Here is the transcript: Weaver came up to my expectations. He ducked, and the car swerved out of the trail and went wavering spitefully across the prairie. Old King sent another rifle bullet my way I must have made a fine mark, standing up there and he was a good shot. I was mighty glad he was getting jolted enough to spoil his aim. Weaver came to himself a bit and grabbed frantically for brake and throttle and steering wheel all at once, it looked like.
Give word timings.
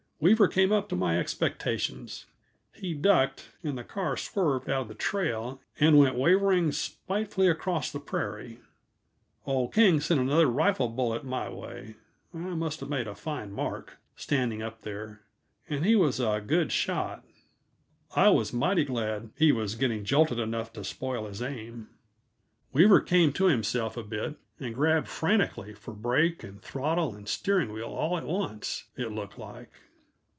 Weaver 0.23 0.47
came 0.47 0.71
up 0.71 0.87
to 0.89 0.95
my 0.95 1.17
expectations. 1.17 2.27
He 2.75 2.93
ducked, 2.93 3.49
and 3.63 3.75
the 3.75 3.83
car 3.83 4.15
swerved 4.15 4.69
out 4.69 4.83
of 4.83 4.87
the 4.87 4.93
trail 4.93 5.59
and 5.79 5.97
went 5.97 6.13
wavering 6.15 6.71
spitefully 6.73 7.47
across 7.47 7.91
the 7.91 7.99
prairie. 7.99 8.59
Old 9.47 9.73
King 9.73 9.99
sent 9.99 10.19
another 10.19 10.45
rifle 10.45 10.89
bullet 10.89 11.25
my 11.25 11.49
way 11.49 11.95
I 12.35 12.53
must 12.53 12.81
have 12.81 12.89
made 12.89 13.07
a 13.07 13.15
fine 13.15 13.51
mark, 13.51 13.97
standing 14.15 14.61
up 14.61 14.81
there 14.81 15.23
and 15.67 15.83
he 15.83 15.95
was 15.95 16.19
a 16.19 16.39
good 16.39 16.71
shot. 16.71 17.25
I 18.15 18.29
was 18.29 18.53
mighty 18.53 18.83
glad 18.85 19.31
he 19.37 19.51
was 19.51 19.73
getting 19.73 20.05
jolted 20.05 20.37
enough 20.37 20.71
to 20.73 20.83
spoil 20.83 21.25
his 21.25 21.41
aim. 21.41 21.89
Weaver 22.73 23.01
came 23.01 23.33
to 23.33 23.45
himself 23.45 23.97
a 23.97 24.03
bit 24.03 24.35
and 24.59 24.75
grabbed 24.75 25.07
frantically 25.07 25.73
for 25.73 25.95
brake 25.95 26.43
and 26.43 26.61
throttle 26.61 27.15
and 27.15 27.27
steering 27.27 27.73
wheel 27.73 27.87
all 27.89 28.19
at 28.19 28.25
once, 28.25 28.83
it 28.95 29.11
looked 29.11 29.39
like. 29.39 29.71